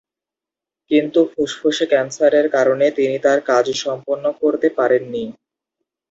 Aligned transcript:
কিন্তু 0.91 1.19
ফুসফুসে 1.31 1.85
ক্যান্সারের 1.91 2.47
কারণে 2.55 2.85
তিনি 2.97 3.15
তাঁর 3.25 3.39
কাজ 3.49 3.65
সম্পন্ন 3.83 4.25
করতে 4.41 4.67
পারেন 4.77 5.03
নি। 5.13 5.23